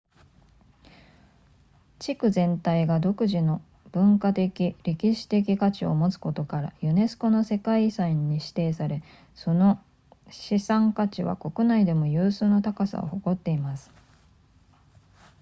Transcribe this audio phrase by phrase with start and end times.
[1.99, 3.61] 地区全体が独自の
[3.91, 9.03] 文化的歴史的価値を持つことからユネスコの世界遺産に指定され
[9.35, 9.79] その
[10.31, 13.91] 資産価値は国内でも有数の高さを誇っています